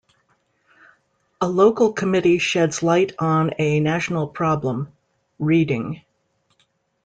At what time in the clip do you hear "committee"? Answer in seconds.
1.93-2.39